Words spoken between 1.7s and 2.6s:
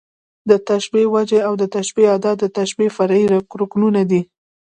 تشبېه ادات، د